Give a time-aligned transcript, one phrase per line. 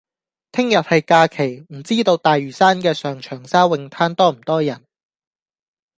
[0.51, 4.83] 聽日係假期，唔知道大嶼山嘅上長沙泳灘多唔多人？